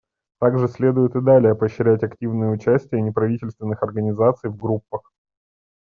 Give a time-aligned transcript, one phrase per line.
[0.39, 5.11] Также следует и далее поощрять активное участие неправительственных организаций в группах.